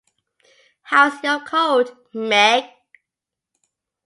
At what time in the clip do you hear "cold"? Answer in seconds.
1.45-1.95